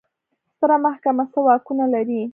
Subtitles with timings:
[0.53, 2.21] ستره محکمه څه واکونه لري؟